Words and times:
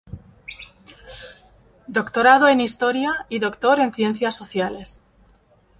Doctorado 1.87 2.47
en 2.47 2.59
Historia 2.59 3.27
y 3.29 3.37
doctor 3.37 3.79
en 3.79 3.93
Ciencias 3.93 4.33
Sociales. 4.33 5.03